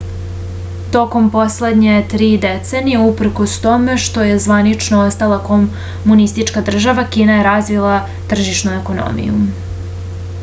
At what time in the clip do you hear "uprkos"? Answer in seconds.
3.09-3.53